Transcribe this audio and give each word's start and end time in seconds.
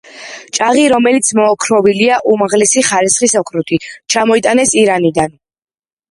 ჭაღი, 0.57 0.83
რომელიც 0.91 1.27
მოოქროვილია 1.39 2.15
უმაღლესი 2.31 2.83
ხარისხის 2.87 3.35
ოქროთი, 3.41 3.79
ჩამოიტანეს 4.15 4.73
ირანიდან. 4.85 5.37